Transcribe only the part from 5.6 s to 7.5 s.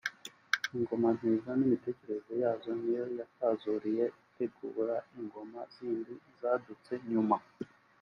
zindi zadutse nyuma